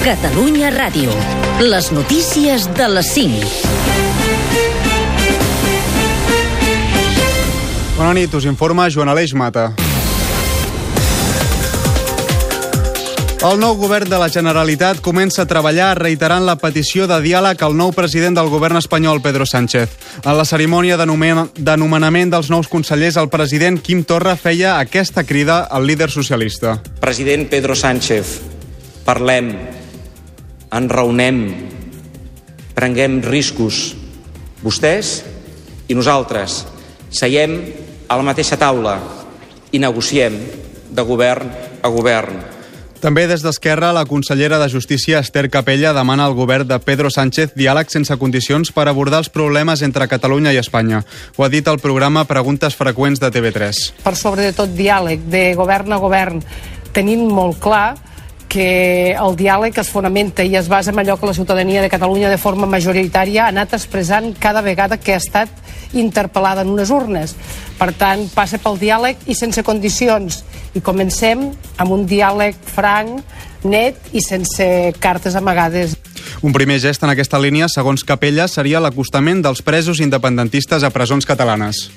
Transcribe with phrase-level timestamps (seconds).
[0.00, 1.12] Catalunya Ràdio.
[1.60, 3.44] Les notícies de les 5.
[7.98, 9.74] Bona nit, us informa Joan Aleix Mata.
[13.44, 17.76] El nou govern de la Generalitat comença a treballar reiterant la petició de diàleg al
[17.76, 19.92] nou president del govern espanyol, Pedro Sánchez.
[20.24, 25.84] En la cerimònia d'anomenament dels nous consellers, el president Quim Torra feia aquesta crida al
[25.84, 26.78] líder socialista.
[27.04, 28.40] President Pedro Sánchez,
[29.04, 29.52] parlem,
[30.72, 31.42] ens raonem,
[32.76, 33.96] prenguem riscos.
[34.60, 35.20] Vostès
[35.88, 36.62] i nosaltres
[37.10, 37.56] seiem
[38.08, 38.98] a la mateixa taula
[39.72, 40.36] i negociem
[40.90, 41.48] de govern
[41.80, 42.40] a govern
[43.00, 47.54] també des d'Esquerra, la consellera de Justícia, Esther Capella, demana al govern de Pedro Sánchez
[47.56, 51.00] diàleg sense condicions per abordar els problemes entre Catalunya i Espanya.
[51.38, 53.80] Ho ha dit el programa Preguntes Freqüents de TV3.
[54.04, 56.44] Per sobre de tot diàleg, de govern a govern,
[56.92, 57.96] tenint molt clar
[58.50, 62.28] que el diàleg es fonamenta i es basa en allò que la ciutadania de Catalunya
[62.28, 65.48] de forma majoritària ha anat expressant cada vegada que ha estat
[65.94, 67.36] interpel·lada en unes urnes.
[67.78, 70.42] Per tant, passa pel diàleg i sense condicions.
[70.74, 71.46] I comencem
[71.78, 73.22] amb un diàleg franc,
[73.62, 74.66] net i sense
[74.98, 75.94] cartes amagades.
[76.42, 81.28] Un primer gest en aquesta línia, segons Capella, seria l'acostament dels presos independentistes a presons
[81.28, 81.88] catalanes.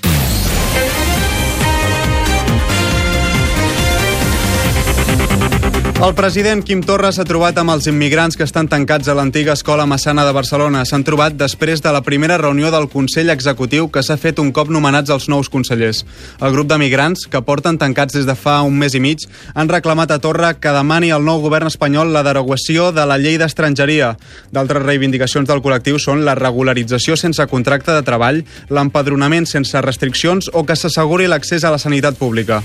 [6.04, 9.86] El president Quim Torra s'ha trobat amb els immigrants que estan tancats a l'antiga escola
[9.88, 10.82] Massana de Barcelona.
[10.84, 14.68] S'han trobat després de la primera reunió del Consell Executiu que s'ha fet un cop
[14.68, 16.04] nomenats els nous consellers.
[16.44, 19.24] El grup de migrants, que porten tancats des de fa un mes i mig,
[19.56, 23.40] han reclamat a Torra que demani al nou govern espanyol la derogació de la llei
[23.40, 24.18] d'estrangeria.
[24.52, 30.68] D'altres reivindicacions del col·lectiu són la regularització sense contracte de treball, l'empadronament sense restriccions o
[30.68, 32.60] que s'asseguri l'accés a la sanitat pública.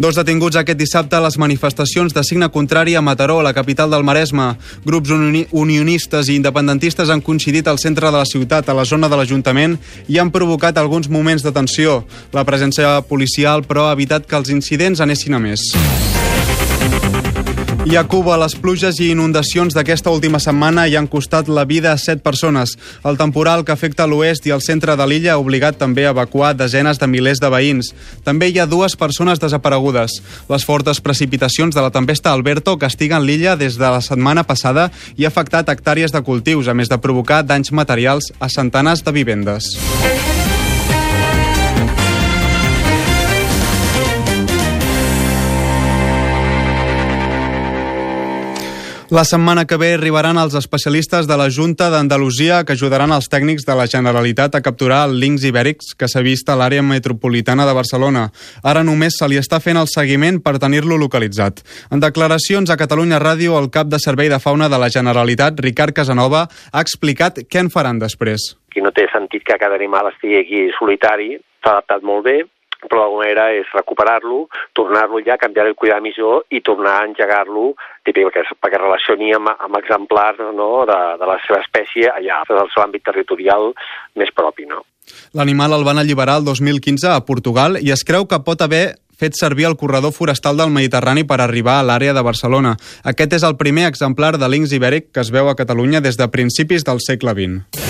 [0.00, 4.00] Dos detinguts aquest dissabte a les manifestacions de signe contrari a Mataró, la capital del
[4.00, 4.54] Maresme.
[4.86, 9.10] Grups uni unionistes i independentistes han coincidit al centre de la ciutat, a la zona
[9.12, 9.76] de l'Ajuntament,
[10.08, 11.98] i han provocat alguns moments de tensió.
[12.32, 15.68] La presència policial, però, ha evitat que els incidents anessin a més.
[17.86, 21.94] I a Cuba, les pluges i inundacions d'aquesta última setmana hi han costat la vida
[21.94, 22.74] a set persones.
[23.08, 26.52] El temporal que afecta l'oest i el centre de l'illa ha obligat també a evacuar
[26.58, 27.94] desenes de milers de veïns.
[28.22, 30.20] També hi ha dues persones desaparegudes.
[30.52, 35.24] Les fortes precipitacions de la tempesta Alberto castiguen l'illa des de la setmana passada i
[35.24, 39.72] ha afectat hectàrees de cultius, a més de provocar danys materials a centenars de vivendes.
[49.10, 53.64] La setmana que ve arribaran els especialistes de la Junta d'Andalusia que ajudaran els tècnics
[53.66, 57.74] de la Generalitat a capturar el links ibèrics que s'ha vist a l'àrea metropolitana de
[57.74, 58.28] Barcelona.
[58.62, 61.58] Ara només se li està fent el seguiment per tenir-lo localitzat.
[61.90, 65.98] En declaracions a Catalunya Ràdio, el cap de Servei de Fauna de la Generalitat, Ricard
[65.98, 68.52] Casanova, ha explicat què en faran després.
[68.70, 71.32] Aquí no té sentit que cada animal estigui aquí solitari,
[71.64, 72.38] s'ha adaptat molt bé,
[72.88, 74.46] però d'alguna manera és recuperar-lo,
[74.76, 77.74] tornar-lo ja, canviar el cuidar millor i tornar a engegar-lo
[78.06, 82.84] perquè, perquè relacioni amb, amb exemplars no, de, de la seva espècie allà, del seu
[82.84, 83.70] àmbit territorial
[84.16, 84.66] més propi.
[84.70, 84.82] No?
[85.34, 89.36] L'animal el van alliberar el 2015 a Portugal i es creu que pot haver fet
[89.36, 92.76] servir el corredor forestal del Mediterrani per arribar a l'àrea de Barcelona.
[93.04, 96.32] Aquest és el primer exemplar de links ibèric que es veu a Catalunya des de
[96.32, 97.89] principis del segle XX.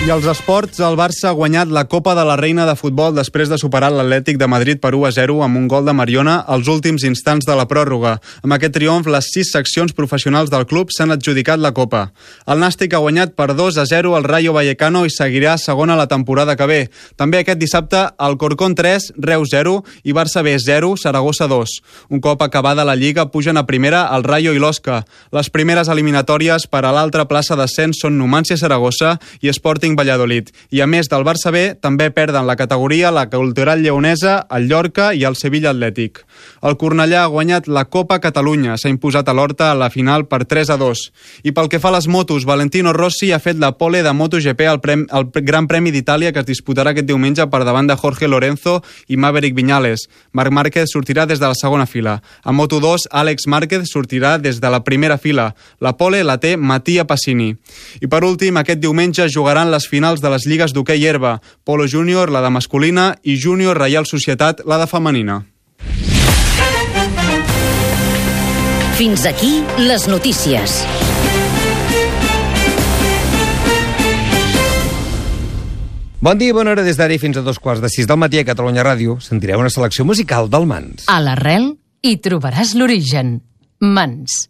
[0.00, 3.50] I als esports, el Barça ha guanyat la Copa de la Reina de Futbol després
[3.52, 6.70] de superar l'Atlètic de Madrid per 1 a 0 amb un gol de Mariona als
[6.72, 8.14] últims instants de la pròrroga.
[8.40, 12.14] Amb aquest triomf, les sis seccions professionals del club s'han adjudicat la Copa.
[12.48, 16.08] El Nàstic ha guanyat per 2 a 0 el Rayo Vallecano i seguirà segona la
[16.08, 16.80] temporada que ve.
[17.20, 21.76] També aquest dissabte, el Corcón 3, Reus 0 i Barça B 0, Saragossa 2.
[22.08, 25.04] Un cop acabada la Lliga, pugen a primera el Rayo i l'Osca.
[25.30, 30.50] Les primeres eliminatòries per a l'altra plaça d'ascens són Numància Saragossa i Sporting Sporting Valladolid.
[30.70, 35.12] I a més del Barça B, també perden la categoria la Cultural Lleonesa, el Llorca
[35.14, 36.24] i el Sevilla Atlètic.
[36.62, 40.44] El Cornellà ha guanyat la Copa Catalunya, s'ha imposat a l'Horta a la final per
[40.44, 41.04] 3 a 2.
[41.44, 44.66] I pel que fa a les motos, Valentino Rossi ha fet la pole de MotoGP
[44.68, 48.28] al, prem, al Gran Premi d'Itàlia que es disputarà aquest diumenge per davant de Jorge
[48.28, 50.08] Lorenzo i Maverick Viñales.
[50.32, 52.20] Marc Márquez sortirà des de la segona fila.
[52.44, 55.54] A Moto2, Àlex Márquez sortirà des de la primera fila.
[55.80, 57.54] La pole la té Matia Passini.
[58.00, 61.86] I per últim, aquest diumenge jugaran les les finals de les lligues d'hoquei herba, Polo
[61.88, 65.40] Júnior, la de masculina, i Júnior Reial Societat, la de femenina.
[69.00, 70.82] Fins aquí les notícies.
[76.20, 78.20] Bon dia i bona hora des d'ara i fins a dos quarts de sis del
[78.20, 79.16] matí a Catalunya Ràdio.
[79.24, 81.08] Sentireu una selecció musical del Mans.
[81.08, 81.72] A l'arrel
[82.04, 83.38] hi trobaràs l'origen.
[83.80, 84.42] Mans.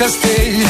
[0.00, 0.64] Castell.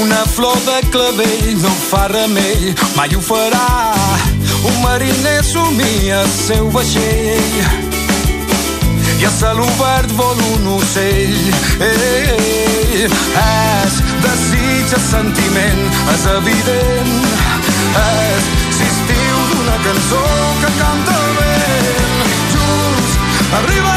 [0.00, 3.92] Una flor de clavell no fa remei, mai ho farà.
[4.64, 7.58] Un mariner somia el seu vaixell.
[9.20, 11.36] I a cel obert vol un ocell.
[11.84, 15.84] Ei, ei, és desig, és sentiment,
[16.16, 17.14] és evident.
[18.06, 20.24] És sisttiu d'una cançó
[20.64, 22.18] que canta el vent.
[22.24, 23.89] Més lluny,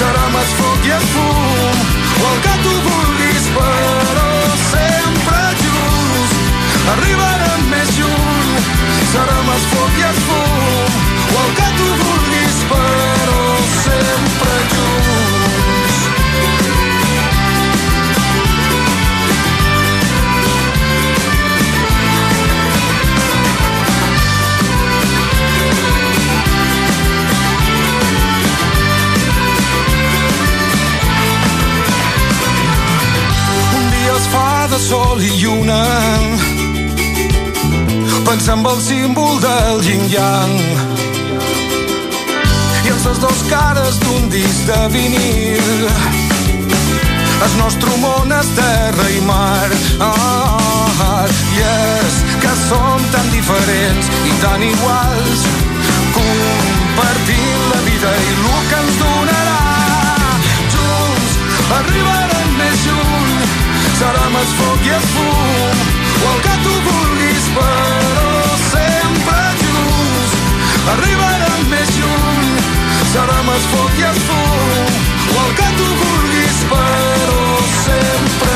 [0.00, 1.80] serà més foc i el fum,
[2.20, 4.28] o el que tu vulguis, però
[4.62, 6.36] sempre junts.
[6.94, 8.54] Arribarem més lluny,
[9.12, 10.96] serà més foc i el fum,
[11.34, 11.89] o el que tu
[34.70, 35.82] de sol i lluna.
[38.24, 40.54] Pensa en el símbol del yin-yang
[42.84, 45.82] I els les dos cares d'un disc de vinil.
[47.46, 49.68] El nostre món és terra i mar.
[50.06, 55.46] Ah, I és que som tan diferents i tan iguals.
[56.14, 59.62] Compartint la vida i el que ens donarà.
[60.74, 61.40] Junts
[61.70, 62.29] lluny
[64.00, 65.80] serà més foc i el fum
[66.20, 70.36] o el que tu vulguis però sempre junts
[70.94, 72.54] arribarem més lluny
[73.12, 74.94] serà més foc i el fum
[75.34, 77.44] o el que tu vulguis però
[77.82, 78.49] sempre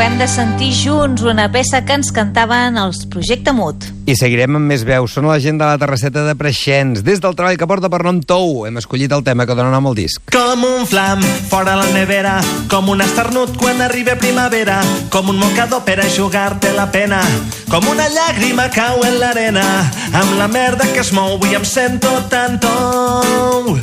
[0.00, 3.84] Acabem de sentir junts una peça que ens cantaven els Projecte Mut.
[4.08, 5.12] I seguirem amb més veus.
[5.12, 7.02] Són la gent de la terrasseta de Preixens.
[7.04, 9.90] Des del treball que porta per nom Tou, hem escollit el tema que dona nom
[9.90, 10.24] al disc.
[10.32, 11.20] Com un flam
[11.52, 12.38] fora la nevera,
[12.72, 14.80] com un esternut quan arriba primavera,
[15.12, 17.20] com un mocador per a jugar-te la pena,
[17.68, 19.68] com una llàgrima cau en l'arena,
[20.16, 23.76] amb la merda que es mou i em sento tan tou.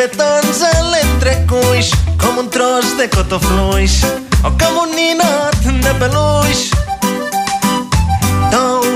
[0.00, 3.98] Petons a l'entrecuix, com un tros de cotó fluix,
[4.40, 6.62] o com un ninot de peluix.
[8.54, 8.86] Tou,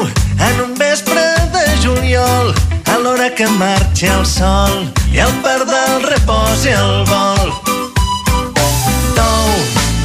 [0.48, 2.54] en un vespre de juliol,
[2.88, 7.52] a l'hora que marxa el sol, i el pardal reposa el vol.
[9.18, 9.52] Tou,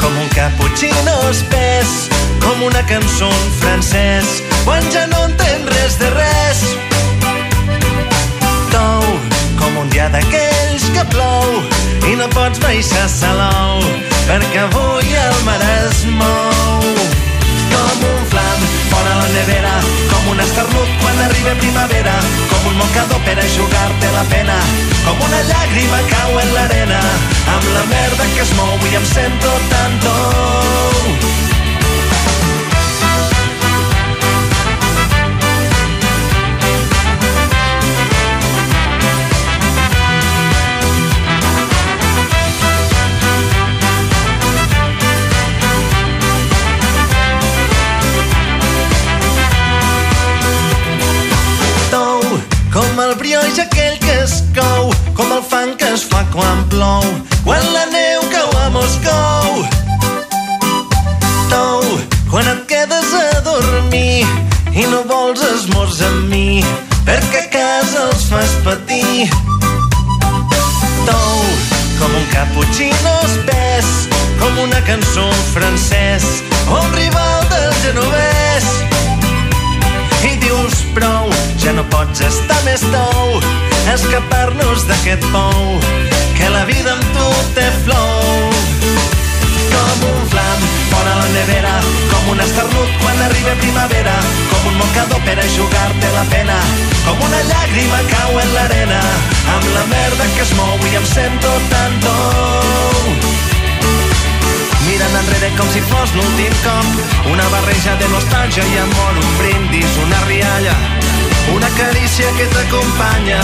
[0.04, 2.10] com un cappuccino espès,
[2.44, 6.68] com una cançó en francès, quan ja no entén res de res.
[8.76, 9.08] Tou,
[9.64, 11.46] com un dia d'aquells que plou
[12.12, 13.84] i no pots baixar a Salou
[14.28, 16.88] perquè avui el mar es mou.
[17.72, 19.74] Com un flam fora la nevera,
[20.12, 22.16] com un esternut quan arriba primavera,
[22.52, 24.60] com un mocador per jugar-te la pena,
[25.06, 27.02] com una llàgrima cau en l'arena,
[27.56, 30.00] amb la merda que es mou i em sento tan.
[30.04, 31.29] Tou,
[85.10, 85.80] escapar-nos d'aquest pou,
[86.38, 88.52] que la vida amb tu té flow.
[89.70, 90.60] Com un flam
[90.92, 91.74] fora la nevera,
[92.12, 94.16] com un esternut quan arriba primavera,
[94.52, 96.58] com un mocador per a jugar-te la pena,
[97.06, 99.02] com una llàgrima cau en l'arena,
[99.56, 103.14] amb la merda que es mou i em sento tan tou.
[104.86, 110.00] Mirant enrere com si fos l'últim cop Una barreja de nostàlgia i amor Un brindis,
[110.02, 110.74] una rialla
[111.54, 113.38] Una carícia que t'acompanya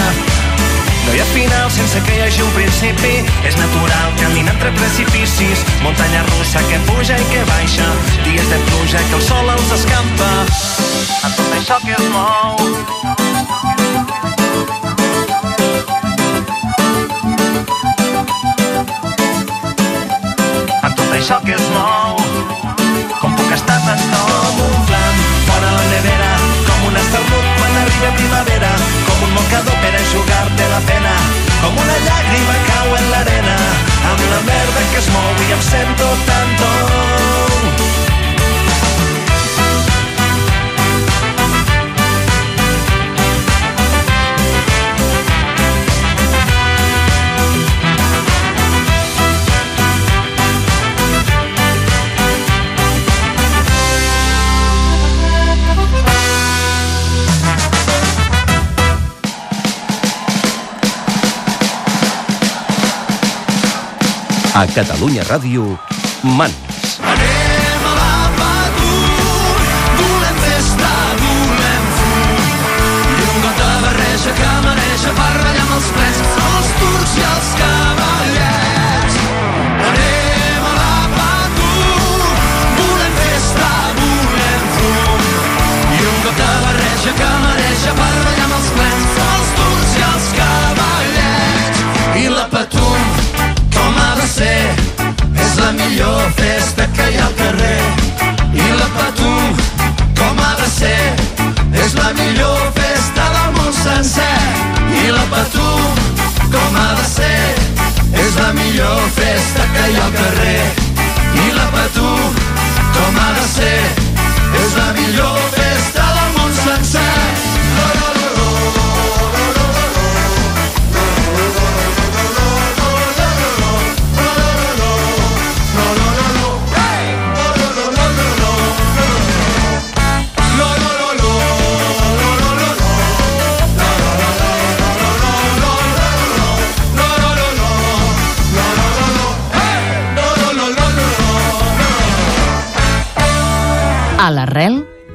[1.06, 3.14] no hi ha final sense que hi hagi un principi.
[3.48, 7.88] És natural caminar entre precipicis Muntanya russa que puja i que baixa.
[8.24, 10.32] Dies de pluja que el sol els escampa.
[11.24, 12.56] A tot això que es mou.
[20.82, 22.26] A tot això que es mou.
[23.22, 26.32] Com puc estar tan com un flam Fora la nevera
[26.68, 28.72] Com un esternut quan arriba primavera
[29.08, 31.14] Com un mocador per eixugar-te la pena
[31.62, 33.58] Com una llàgrima cau en l'arena
[34.12, 36.15] Amb la merda que es mou i em sento
[64.74, 65.78] Catalunya Ràdio,
[66.24, 66.65] Mans.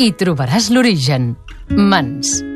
[0.00, 1.35] Hi trobaràs l'origen.
[1.69, 2.50] Mans.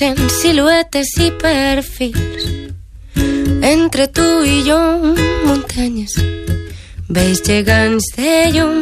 [0.00, 2.44] Dibuixen siluetes i perfils
[3.62, 4.78] entre tu i jo
[5.44, 6.14] muntanyes
[7.08, 8.78] vells gegants de llum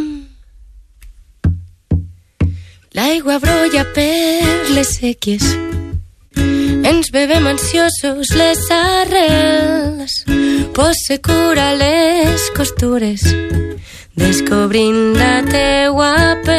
[2.95, 5.43] l'aigua brolla per les sèquies
[6.93, 10.15] ens bevem ansiosos les arrels
[10.79, 13.25] posse cura les costures.
[14.19, 16.15] Descobrint la teua
[16.47, 16.58] pell.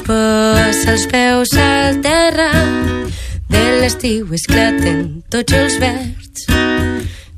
[0.00, 2.48] Posa els peus al terra,
[3.52, 6.46] de l'estiu esclaten tots els verds.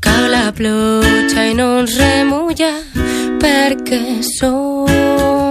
[0.04, 2.70] Cau la pluja i no ens remulla
[3.42, 4.04] perquè
[4.36, 5.43] som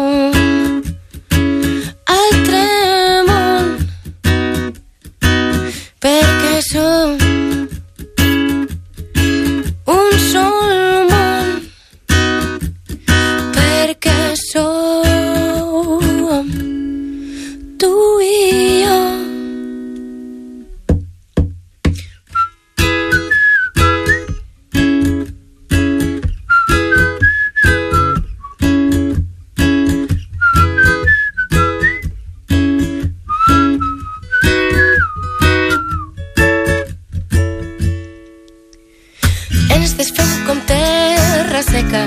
[41.50, 42.04] resseca.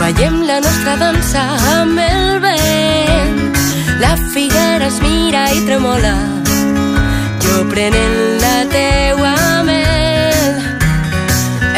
[0.00, 1.42] Veiem la nostra dansa
[1.74, 3.56] amb el vent.
[4.00, 6.14] La figuera es mira i tremola.
[7.44, 9.34] Jo prenent la teua
[9.70, 10.60] mel.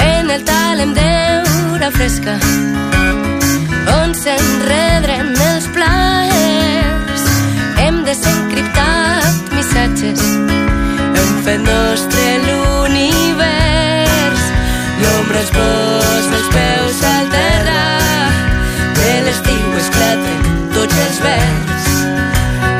[0.06, 2.38] En el talem d'eura fresca
[3.96, 7.24] on s'enredrem els plaers.
[7.84, 10.26] Hem desencriptat missatges,
[11.14, 14.07] hem fet nostre l'univers.
[15.02, 17.82] L'ombra es posa els peus al terra.
[18.98, 21.86] que l'estiu esclaten tots els vents.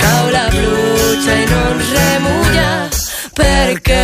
[0.05, 2.71] Cau la pluja i no ens remulla
[3.39, 4.03] perquè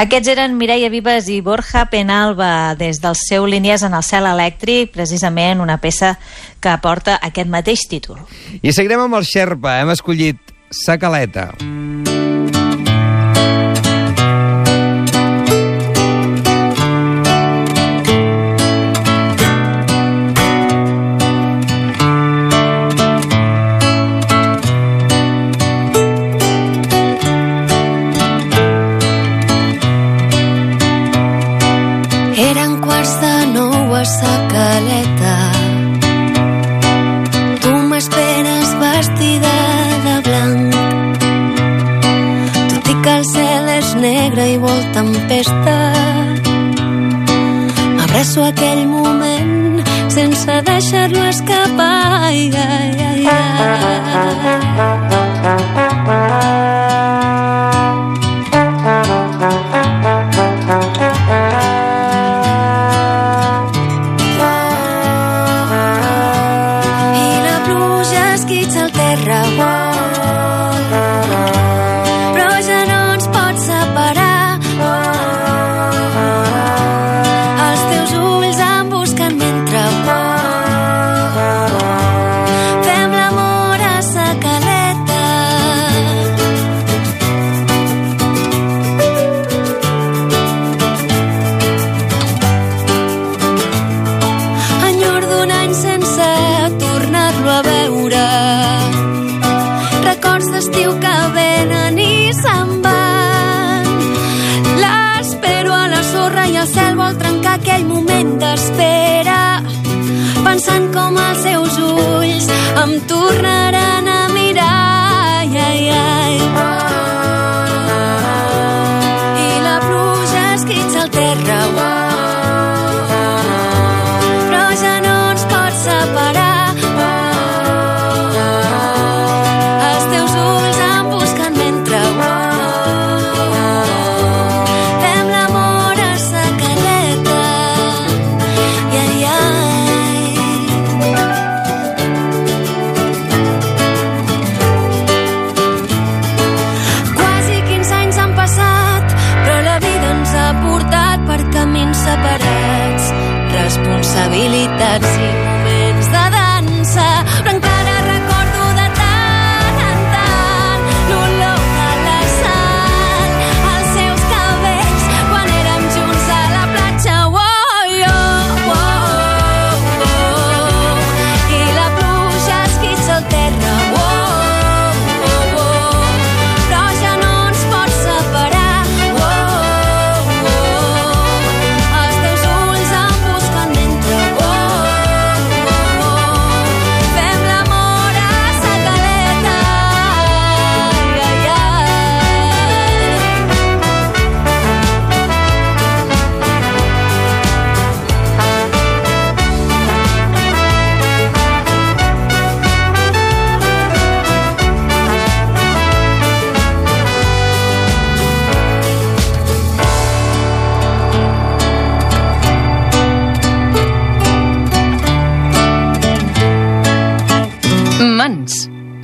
[0.00, 4.94] Aquests eren Mireia Vives i Borja Penalba des del seu Línies en el cel elèctric,
[4.94, 6.14] precisament una peça
[6.60, 8.22] que porta aquest mateix títol.
[8.62, 9.76] I seguirem amb el Xerpa.
[9.82, 11.50] Hem escollit Sacaleta.
[11.52, 12.19] Sacaleta.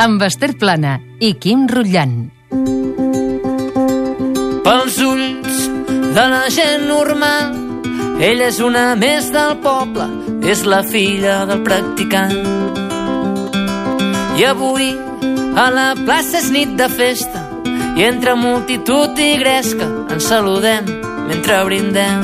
[0.06, 2.14] Amb Esther Plana i Quim Rutllant.
[4.62, 5.56] Pels ulls
[6.14, 7.56] de la gent normal,
[8.22, 10.06] ella és una més del poble,
[10.46, 12.36] és la filla del practicant.
[14.38, 14.92] I avui
[15.58, 17.42] a la plaça és nit de festa
[17.96, 20.86] i entre multitud i gresca ens saludem
[21.26, 22.22] mentre brindem.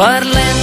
[0.00, 0.58] Parlem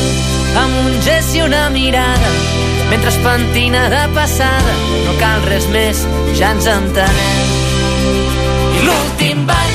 [0.65, 2.62] amb un gest i una mirada
[2.93, 4.73] mentre es pentina de passada
[5.06, 6.03] no cal res més,
[6.38, 7.47] ja ens entenem.
[8.77, 9.73] I l'últim ball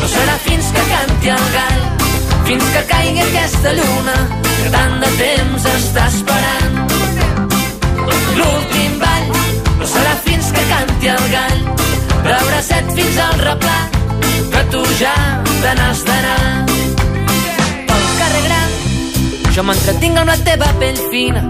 [0.00, 1.84] no serà fins que canti el gall,
[2.48, 4.16] fins que caigui aquesta lluna
[4.48, 6.74] que tant de temps està esperant.
[8.40, 9.30] L'últim ball
[9.78, 11.64] no serà fins que canti el gall,
[12.66, 13.80] set fins al replà,
[14.50, 15.18] que tu ja
[15.62, 16.95] te n'has d'anar.
[19.56, 21.40] Jo m'entretinc amb la teva pell fina,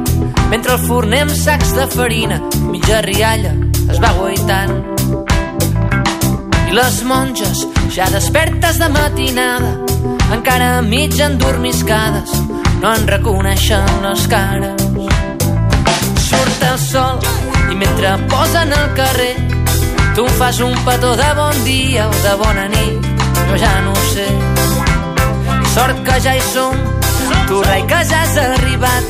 [0.47, 2.37] mentre el forner amb sacs de farina,
[2.71, 3.51] mitja rialla,
[3.91, 4.77] es va guaitant.
[6.71, 7.65] I les monges,
[7.97, 9.73] ja despertes de matinada,
[10.37, 12.31] encara mig endormiscades,
[12.79, 14.87] no en reconeixen les cares.
[16.29, 17.19] Surt el sol
[17.73, 19.33] i mentre posen al carrer,
[20.15, 23.11] tu em fas un petó de bon dia o de bona nit,
[23.49, 24.31] jo ja no ho sé.
[25.75, 26.79] Sort que ja hi som,
[27.47, 29.05] tu rai que ja has arribat,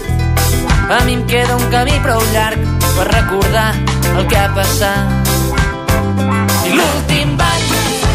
[0.90, 2.60] a mi em queda un camí prou llarg
[2.96, 3.72] per recordar
[4.16, 5.30] el que ha passat.
[6.68, 7.64] I l'últim ball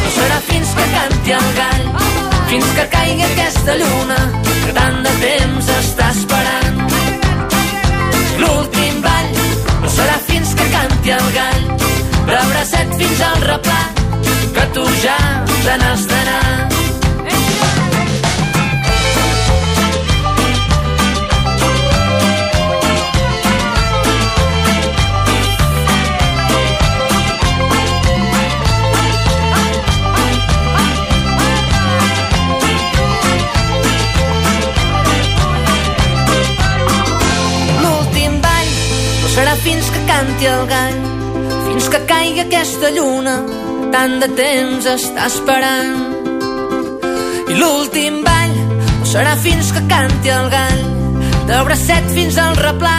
[0.03, 1.87] no serà fins que canti el gall,
[2.51, 4.19] fins que caigui aquesta lluna
[4.65, 6.81] que tant de temps està esperant.
[8.43, 9.31] L'últim ball
[9.85, 11.65] no serà fins que canti el gall,
[12.27, 13.81] però abracet fins al replà,
[14.57, 15.17] que tu ja
[15.63, 16.80] te n'has d'anar.
[40.11, 40.97] Canti el gall,
[41.65, 43.35] fins que caigui aquesta lluna,
[43.93, 45.93] tant de temps està esperant.
[47.51, 48.57] I l'últim ball
[48.97, 50.83] no serà fins que canti el gall,
[51.47, 52.97] de bracet fins al replà,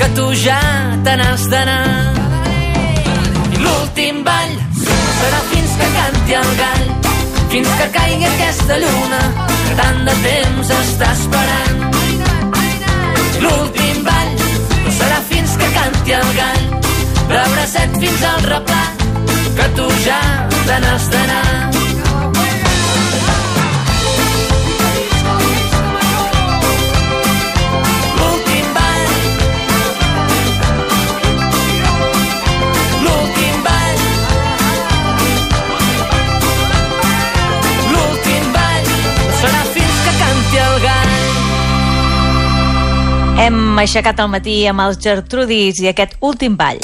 [0.00, 0.60] que tu ja
[1.06, 1.88] te n'has d'anar.
[3.56, 6.88] I l'últim ball serà fins que canti el gall,
[7.54, 9.22] fins que caigui aquesta lluna,
[9.66, 11.84] que tant de temps està esperant.
[13.46, 14.35] L'últim ball
[15.60, 16.66] que canti el gall,
[17.28, 18.84] però abracet fins al replà,
[19.56, 20.20] que tu ja
[20.66, 21.75] te n'has d'anar.
[43.36, 46.80] Hem aixecat el matí amb els Gertrudis i aquest últim ball.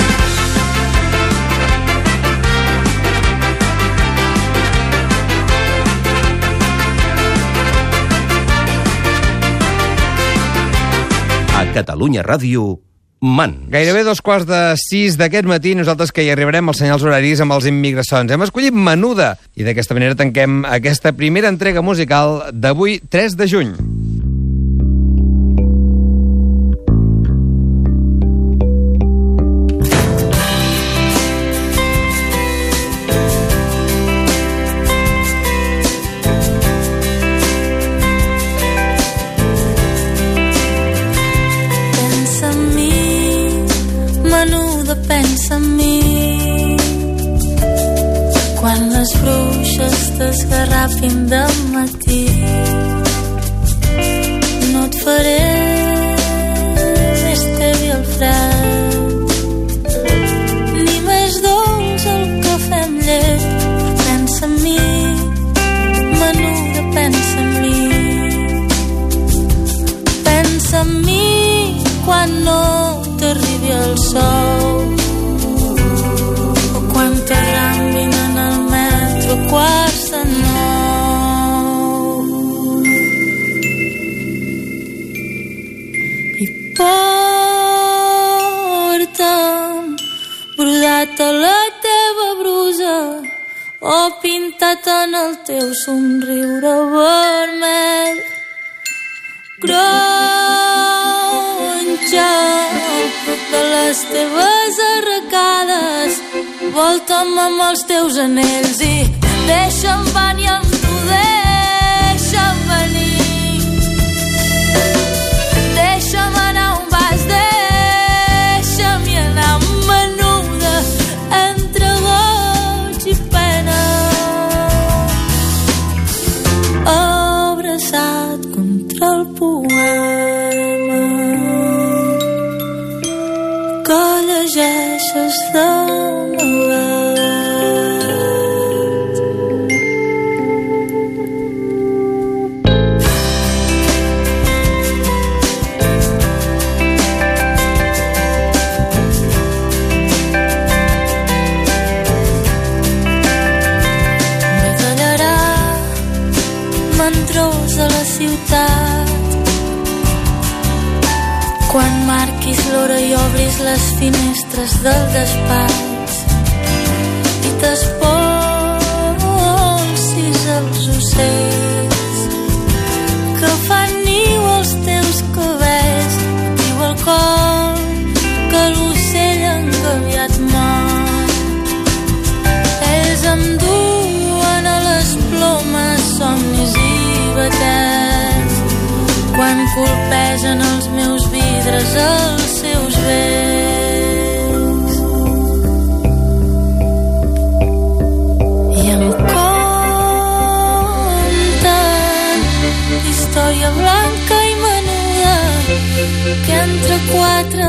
[11.56, 12.82] A Catalunya Ràdio,
[13.22, 13.70] Man.
[13.72, 17.56] Gairebé dos quarts de sis d'aquest matí, nosaltres que hi arribarem als senyals horaris amb
[17.56, 18.28] els immigracions.
[18.28, 24.01] Hem escollit Menuda i d'aquesta manera tanquem aquesta primera entrega musical d'avui, 3 de juny.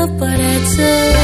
[0.06, 1.23] but it's a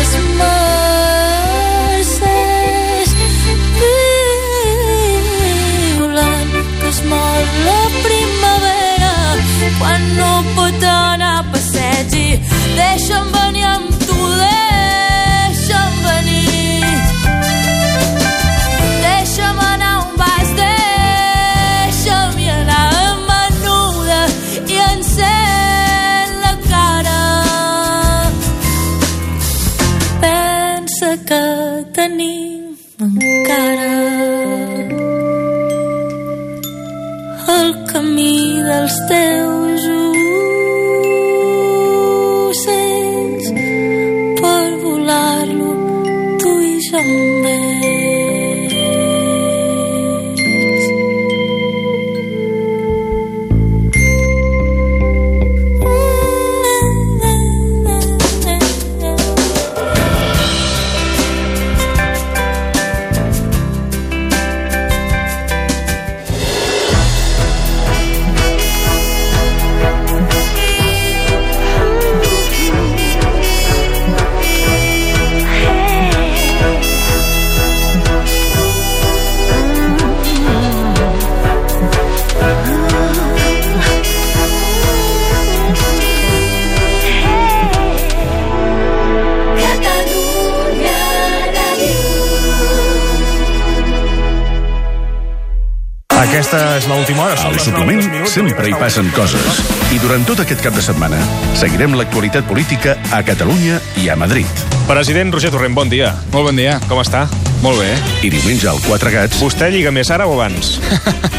[97.60, 99.60] suplement sempre hi passen coses.
[99.92, 101.18] I durant tot aquest cap de setmana
[101.58, 104.64] seguirem l'actualitat política a Catalunya i a Madrid.
[104.88, 106.14] President Roger Torrent, bon dia.
[106.32, 106.78] Molt bon dia.
[106.88, 107.26] Com està?
[107.60, 107.90] Molt bé.
[108.24, 109.36] I diumenge al Quatre Gats...
[109.42, 110.78] Vostè lliga més ara o abans?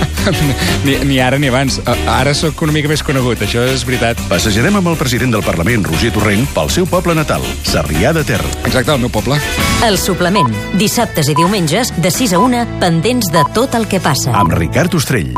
[0.86, 1.80] ni, ni ara ni abans.
[2.06, 4.22] Ara sóc una mica més conegut, això és veritat.
[4.30, 8.42] Passejarem amb el president del Parlament, Roger Torrent, pel seu poble natal, Sarrià de Ter.
[8.62, 9.40] Exacte, el meu poble.
[9.88, 14.36] El suplement, dissabtes i diumenges, de 6 a 1, pendents de tot el que passa.
[14.38, 15.34] Amb Ricard Ostrell.